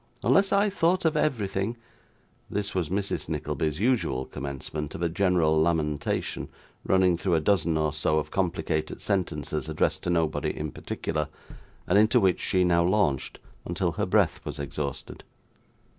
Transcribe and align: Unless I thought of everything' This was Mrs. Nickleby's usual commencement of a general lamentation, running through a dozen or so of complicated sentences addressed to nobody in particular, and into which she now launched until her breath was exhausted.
Unless 0.23 0.51
I 0.51 0.71
thought 0.71 1.05
of 1.05 1.15
everything' 1.15 1.77
This 2.49 2.73
was 2.73 2.89
Mrs. 2.89 3.29
Nickleby's 3.29 3.79
usual 3.79 4.25
commencement 4.25 4.95
of 4.95 5.03
a 5.03 5.09
general 5.09 5.61
lamentation, 5.61 6.49
running 6.83 7.17
through 7.17 7.35
a 7.35 7.39
dozen 7.39 7.77
or 7.77 7.93
so 7.93 8.17
of 8.17 8.31
complicated 8.31 8.99
sentences 8.99 9.69
addressed 9.69 10.01
to 10.01 10.09
nobody 10.09 10.57
in 10.57 10.71
particular, 10.71 11.27
and 11.85 11.99
into 11.99 12.19
which 12.19 12.39
she 12.39 12.63
now 12.63 12.83
launched 12.83 13.37
until 13.63 13.91
her 13.91 14.07
breath 14.07 14.43
was 14.43 14.57
exhausted. 14.57 15.23